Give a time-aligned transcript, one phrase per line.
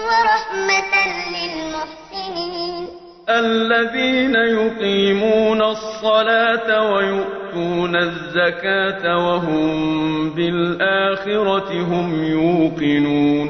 [0.06, 0.94] ورحمة
[1.36, 2.88] للمحسنين
[3.30, 13.48] الذين يقيمون الصلاة ويؤتون الزكاة وهم بالآخرة هم يوقنون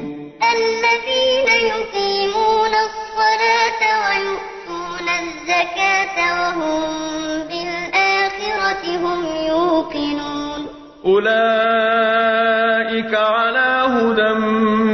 [0.56, 6.84] الذين يقيمون الصلاة ويؤتون الزكاة وهم
[7.48, 10.13] بالآخرة هم يوقنون
[11.06, 11.24] أولئك
[13.16, 14.34] على هدى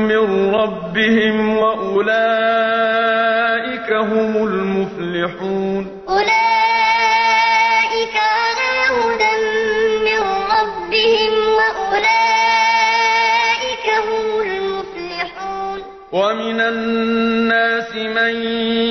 [0.09, 3.09] من ربهم وأولئك
[3.93, 5.88] هم المفلحون.
[16.11, 18.33] ومن الناس من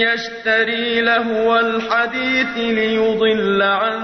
[0.06, 4.00] يشتري لهو الحديث ليضل عن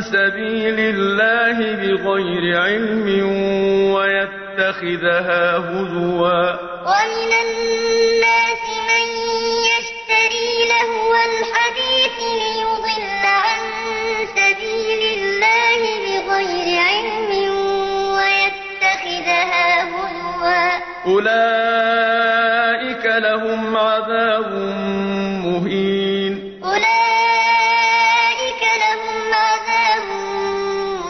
[0.00, 3.06] سبيل الله بغير علم
[3.94, 6.52] ويتخذها هزوا.
[6.90, 9.06] ومن الناس من
[9.70, 13.62] يشتري لهو الحديث ليضل عن
[14.34, 17.30] سبيل الله بغير علم
[18.18, 20.66] ويتخذها هزوا.
[21.06, 22.27] أولئك
[23.18, 24.52] لهم عذاب
[25.44, 26.62] مهين.
[26.64, 30.06] أولئك لهم عذاب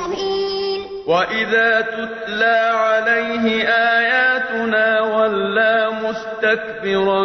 [0.00, 0.80] مهين.
[1.06, 7.24] وإذا تتلى عليه آياتنا ولى مستكبرا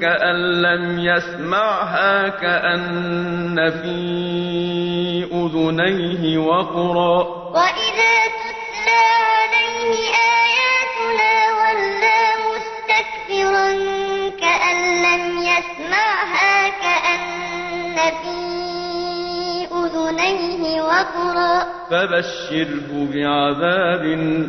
[0.00, 3.94] كأن لم يسمعها كأن في
[5.32, 7.43] أذنيه وقرا
[20.18, 21.66] أذنيه وقرا.
[21.90, 24.02] فبشره بعذاب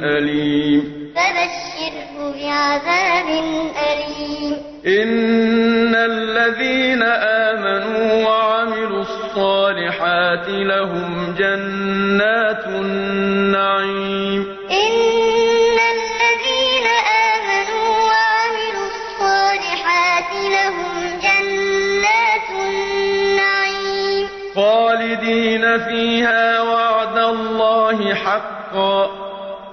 [0.03, 1.11] أليم.
[1.15, 3.43] فبشره بعذاب
[3.91, 4.57] أليم.
[4.87, 13.34] إن الذين آمنوا وعملوا الصالحات لهم جنات النعيم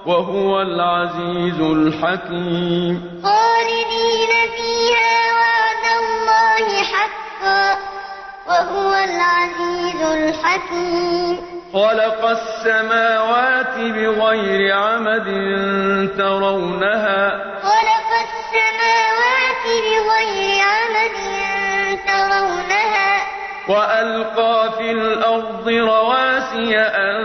[0.06, 3.20] وهو العزيز الحكيم.
[3.24, 7.78] خالدين فيها وعد الله حقا
[8.48, 11.36] وهو العزيز الحكيم.
[11.72, 15.28] خلق السماوات بغير عمد
[16.18, 17.20] ترونها.
[17.62, 21.51] خلق السماوات بغير عمد ترونها
[23.68, 27.22] وألقى في الأرض رواسي أن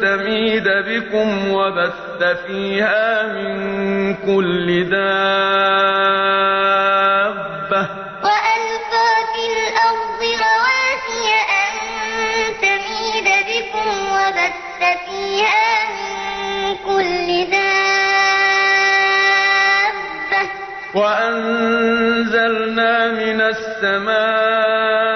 [0.00, 5.06] تميد بكم وبث فيها من كل دابة.
[8.24, 11.26] وألقى في الأرض رواسي
[11.62, 11.74] أن
[12.62, 17.96] تميد بكم وبث فيها من كل دابة.
[20.94, 25.15] وأنزلنا من السماء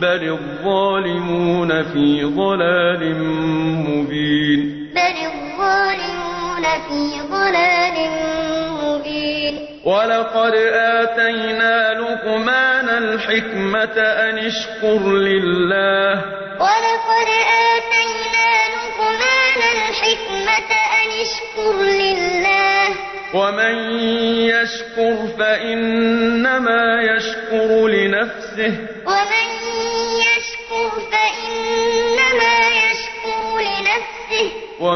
[0.00, 3.14] بل الظالمون في ضلال
[3.88, 4.90] مبين.
[4.94, 8.10] بل الظالمون في ضلال
[8.82, 9.54] مبين.
[9.84, 16.12] ولقد آتينا لقمان الحكمة أن اشكر لله.
[16.60, 17.28] ولقد
[17.72, 20.70] آتينا لقمان الحكمة
[21.00, 22.88] أن اشكر لله.
[23.34, 23.76] ومن
[24.40, 28.95] يشكر فإنما يشكر لنفسه.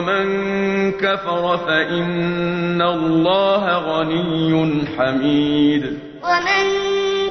[0.00, 5.84] ومن كفر فإن الله غني حميد.
[6.24, 6.64] ومن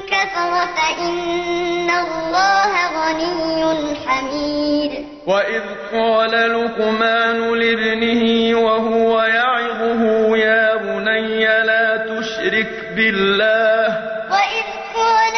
[0.06, 5.06] كفر فإن الله غني حميد.
[5.26, 5.62] وإذ
[5.92, 8.22] قال لقمان لابنه
[8.60, 13.86] وهو يعظه يا بني لا تشرك بالله.
[14.30, 15.36] وإذ قال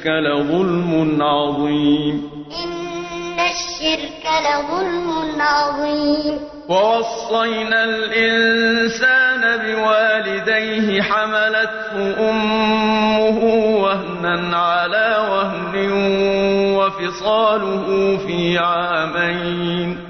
[0.00, 2.30] الشرك لظلم عظيم.
[2.64, 6.38] إن الشرك لظلم عظيم.
[6.68, 13.44] ووصينا الإنسان بوالديه حملته أمه
[13.82, 15.92] وهنا على وهن
[16.76, 20.09] وفصاله في عامين.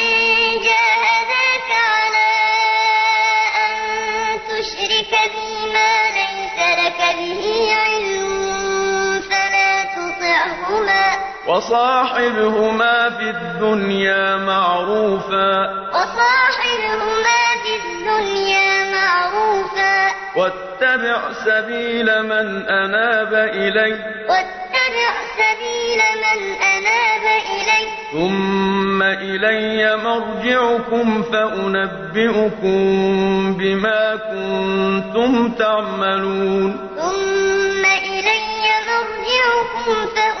[11.47, 15.69] وصاحبهما في الدنيا معروفا.
[15.89, 20.11] وصاحبهما في الدنيا معروفا.
[20.35, 23.91] واتبع سبيل من أناب إلي.
[24.29, 27.25] واتبع سبيل من أناب
[27.57, 27.85] إلي.
[28.11, 32.73] ثم إلي مرجعكم فأنبئكم
[33.53, 36.89] بما كنتم تعملون.
[36.97, 38.41] ثم إلي
[38.87, 40.40] مرجعكم فأنبئكم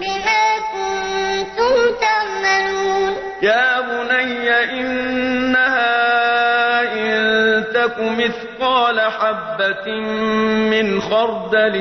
[0.00, 3.12] بما كنتم تعملون.
[3.42, 4.50] يا بني
[4.80, 5.90] إنها
[6.92, 10.00] إن تك مثقال حبة
[10.70, 11.76] من خردل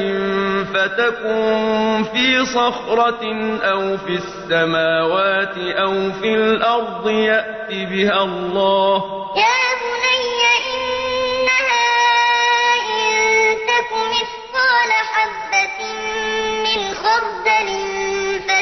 [0.73, 3.23] فتكن في صخرة
[3.63, 9.18] أو في السماوات أو في الأرض يأت بها الله.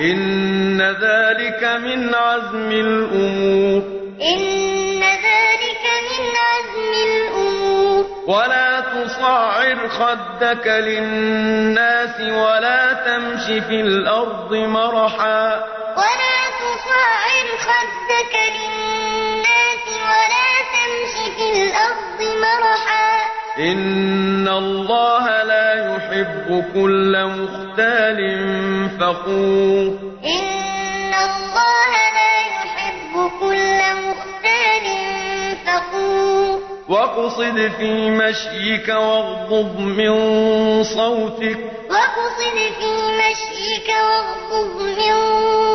[0.00, 3.82] إن ذلك من عزم الأمور.
[4.22, 8.06] إن ذلك من عزم الأمور.
[8.26, 15.64] ولا تصعر خدك للناس ولا تمش في الأرض مرحا.
[15.96, 23.09] ولا تصعر خدك للناس ولا تمش في الأرض مرحا.
[23.58, 28.18] إن الله لا يحب كل مختال
[29.00, 34.86] فخور إن الله لا يحب كل مختال
[35.66, 40.12] فخور واقصد في مشيك واغضض من
[40.82, 41.58] صوتك
[41.90, 42.90] واقصد في
[43.20, 45.14] مشيك واغضض من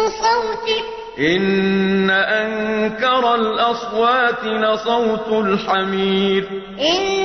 [0.10, 0.84] صوتك
[1.20, 6.44] إن أنكر الأصوات لصوت الحمير
[6.80, 7.25] إن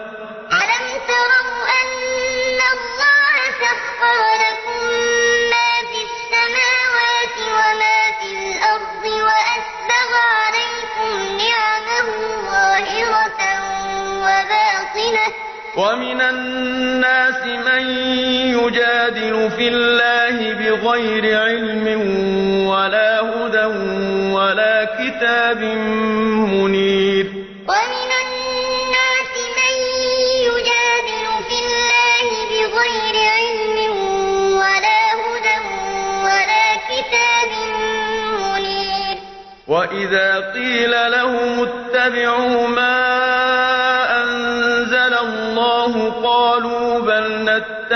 [15.77, 17.89] ومن الناس من
[18.59, 21.85] يجادل في الله بغير علم
[22.67, 23.65] ولا هدى
[24.35, 25.61] ولا كتاب
[26.51, 27.25] منير.
[27.71, 29.73] وَمِنَ النَّاسِ مَن
[30.49, 33.77] يُجَادِلُ فِي اللَّهِ بِغَيْرِ عِلْمٍ
[34.59, 35.57] وَلَا هُدًى
[36.25, 37.51] وَلَا كِتَابٍ
[38.43, 39.17] مُّنِيرٍ.
[39.67, 43.60] وإذا قيل لهم اتبعوا ما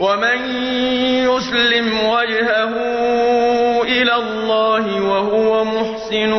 [0.00, 0.38] ومن
[1.24, 2.72] يسلم وجهه
[3.82, 6.32] إلى الله وهو محسن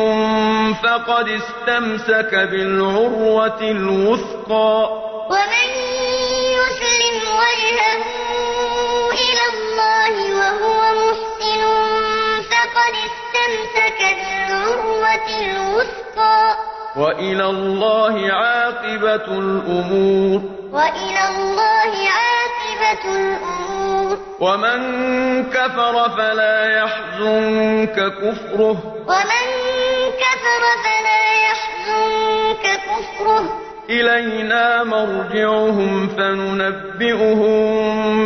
[0.82, 4.88] فقد استمسك بالعروة الوثقى.
[5.30, 5.68] وَمَن
[6.58, 8.02] يُسْلِمْ وَجْهَهُ
[9.12, 11.62] إِلَى اللَّهِ وَهُوَ مُحْسِنٌ
[12.50, 16.98] فَقَدِ اسْتَمْسَكَ بِالْعُرْوَةِ الْوُثْقَىٰ ۗ.
[16.98, 20.40] وإلى الله عاقبة الأمور.
[20.72, 22.47] وَإِلَى اللَّهِ عَاقِبَةُ
[22.82, 24.80] الْأُمُورِ ومن
[25.44, 28.82] كفر فلا يحزنك كفره.
[29.08, 29.46] وَمَن
[30.18, 33.50] كَفَرَ فَلَا يَحْزُنكَ كُفْرُهُ ۚ.
[33.90, 37.54] إلينا مرجعهم فننبئهم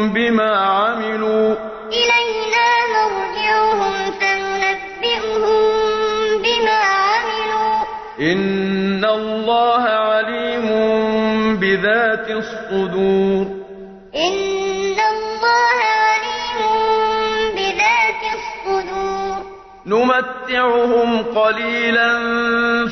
[0.09, 1.55] بما عملوا.
[1.93, 5.63] إِلَيْنَا مَرْجِعُهُمْ فَنُنَبِّئُهُم
[6.43, 7.87] بِمَا عَمِلُوا ۚ.
[8.21, 10.67] إن الله عليم
[11.57, 13.62] بذات الصدور.
[19.87, 22.13] نمتعهم قليلا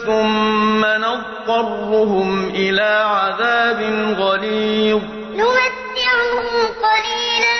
[0.06, 3.80] ثم نضطرهم إلى عذاب
[4.18, 5.02] غليظ.
[5.30, 6.46] نُمَتِّعُهُمْ
[6.82, 7.58] قَلِيلًا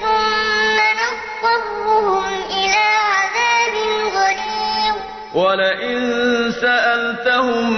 [0.00, 3.74] ثُمَّ نَضْطَرُّهُمْ إِلَىٰ عَذَابٍ
[4.14, 4.96] غَلِيظٍ.
[5.34, 5.98] ولئن
[6.52, 7.72] سألتهم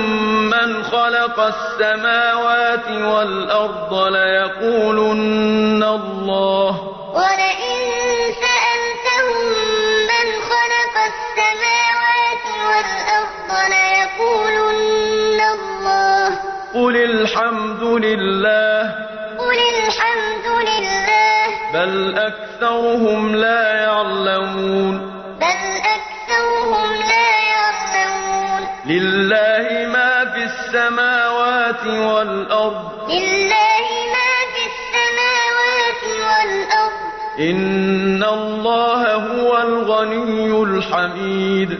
[0.50, 6.72] من خلق السماوات والأرض ليقولن الله.
[16.74, 18.94] قل الحمد لله.
[19.38, 21.74] قُلِ الْحَمْدُ لِلَّهِ ۚ.
[21.74, 24.98] بل أكثرهم لا يعلمون.
[25.40, 28.68] بَلْ أَكْثَرُهُمْ لَا يَعْلَمُونَ.
[28.86, 33.10] لله ما في السماوات والأرض.
[33.10, 37.40] لِلَّهِ مَا فِي السَّمَاوَاتِ وَالْأَرْضِ ۚ.
[37.40, 41.78] إن الله هو الغني الحميد.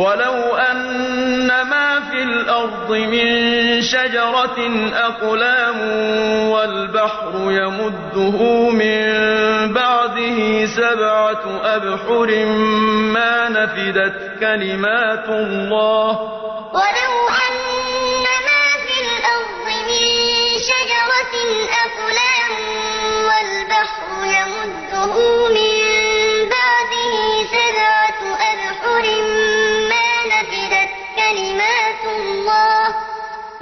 [0.00, 3.28] ولو أن ما في الأرض من
[3.82, 4.58] شجرة
[4.94, 5.78] أقلام
[6.48, 9.02] والبحر يمده من
[9.72, 12.44] بعده سبعة أبحر
[13.14, 16.40] ما نفدت كلمات الله
[16.72, 17.14] وَلَوْ
[17.46, 20.06] أَنَّ مَا فِي الْأَرْضِ مِن
[20.70, 21.34] شَجَرَةٍ
[21.84, 22.52] أَقْلَامٌ
[23.28, 25.14] وَالْبَحْرُ يَمُدُّهُ
[25.54, 25.59] مِن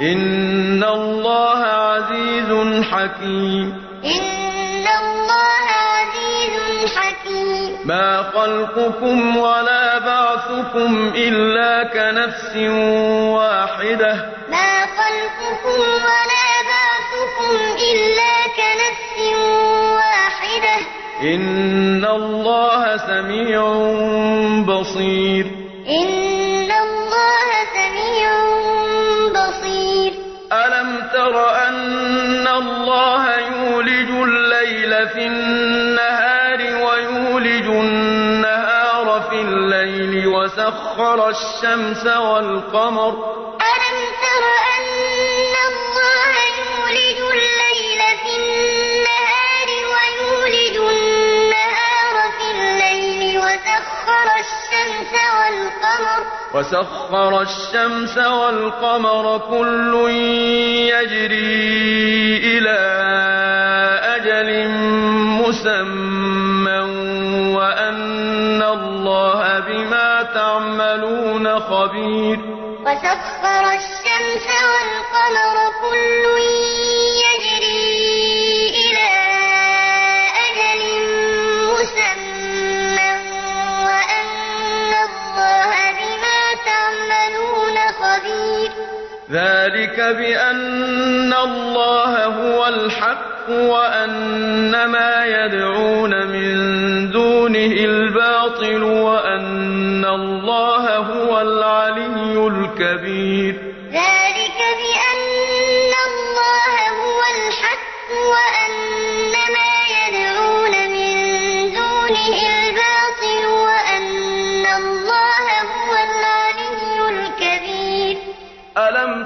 [0.00, 3.74] إن الله عزيز حكيم
[4.04, 12.56] إِنَّ اللَّهَ عَزِيزٌ حَكِيمٌ ما خلقكم ولا بعثكم إلا كنفس
[13.34, 14.12] واحدة
[14.50, 17.54] مَا خَلْقُكُمْ وَلَا بَعْثُكُمْ
[17.90, 19.16] إِلَّا كَنَفْسٍ
[19.98, 23.60] وَاحِدَةٍ ۗ إن الله سميع
[24.62, 25.46] بصير
[25.88, 26.27] إِنَّ
[35.06, 43.12] في النهار ويولج النهار في الليل وسخر الشمس والقمر.
[43.72, 44.44] أَلَمْ تَرَ
[44.76, 58.18] أَنَّ اللَّهَ يُولِجُ اللَّيْلَ فِي النَّهَارِ وَيُولِجُ النَّهَارَ في اللَّيْلِ وَسَخَّرَ الشَّمْسَ وَالْقَمَرَ؟ وسخر الشمس
[58.18, 60.10] والقمر كل
[60.90, 62.78] يجري إلى
[71.70, 72.38] خبير.
[72.80, 76.37] وسخر الشمس والقمر كل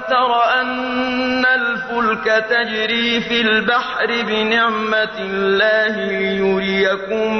[0.09, 7.33] تر أن الفلك تجري في البحر بنعمة الله ليريكم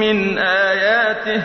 [0.00, 1.42] من آياته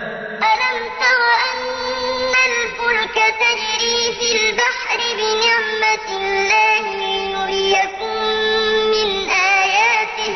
[0.52, 8.16] ألم تر أن الفلك تجري في البحر بنعمة الله ليريكم
[8.94, 10.34] من آياته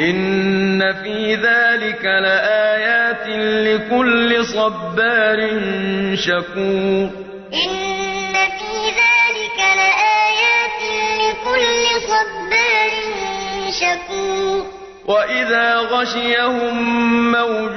[0.00, 3.26] إن في ذلك لآيات
[3.66, 5.38] لكل صبار
[6.14, 7.10] شكور
[7.54, 7.83] إن
[15.06, 16.74] وإذا غشيهم
[17.32, 17.76] موج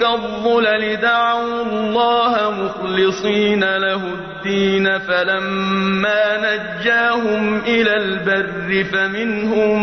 [0.00, 9.78] كالظلل دعوا الله مخلصين له الدين فلما نجاهم إلى البر فمنهم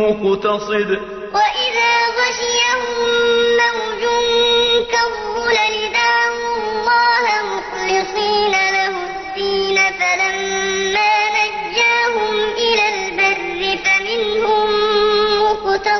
[0.00, 0.98] مقتصد
[1.34, 2.82] وإذا غشيهم
[3.60, 4.02] موج
[4.90, 5.27] كالظلل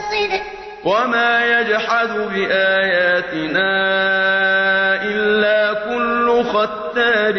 [0.09, 0.41] مقتصد
[0.85, 3.71] وما يجحد بآياتنا
[5.03, 7.35] إلا كل ختار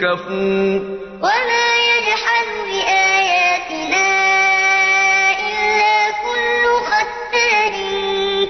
[0.00, 0.80] كفور.
[1.20, 4.08] وما يجحد بآياتنا
[5.40, 7.74] إلا كل ختار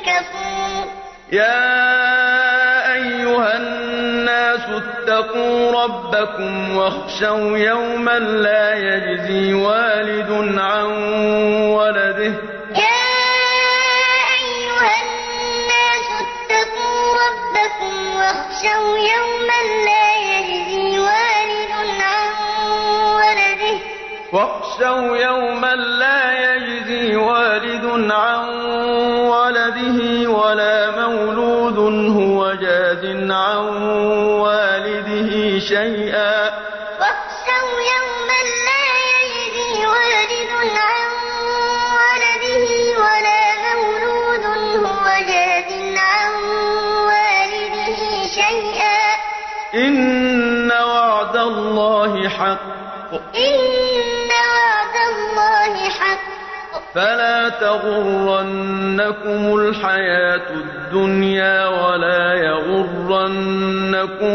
[0.06, 0.84] كفور.
[1.32, 10.86] يا أيها الناس اتقوا ربكم واخشوا يوما لا يجزي والد عن
[11.72, 12.49] ولده.
[24.32, 28.48] واخشوا يوما لا يجزي والد عن
[29.26, 31.78] ولده ولا مولود
[32.10, 33.82] هو جاز عن
[34.42, 35.99] والده شيئا.
[57.70, 64.34] تغرنكم الحياة الدنيا ولا يغرنكم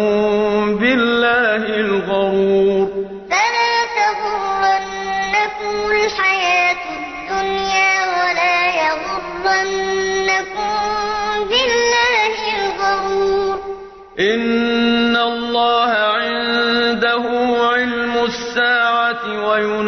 [0.79, 2.89] بالله الغرور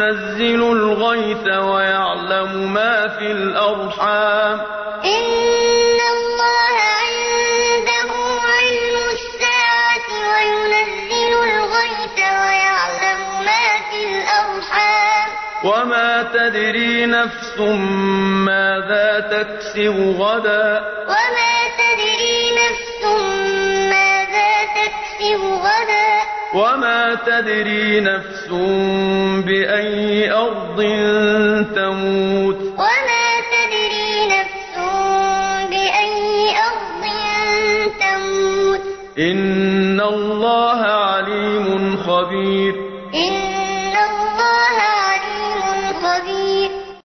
[0.08, 4.60] وينزل الغيث ويعلم ما في الأرحام.
[5.04, 8.10] إن الله عنده
[8.58, 15.28] علم الساعة وينزل الغيث ويعلم ما في الأرحام.
[15.64, 17.58] وما تدري نفس
[18.48, 20.82] ماذا تكسب غدا.
[21.08, 21.47] وما
[26.54, 28.48] وما تدري نفس
[29.46, 30.82] بأي أرض
[31.74, 32.67] تموت